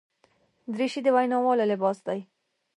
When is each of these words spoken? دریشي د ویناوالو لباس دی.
دریشي 0.73 1.01
د 1.03 1.07
ویناوالو 1.15 1.69
لباس 1.71 1.97
دی. 2.07 2.19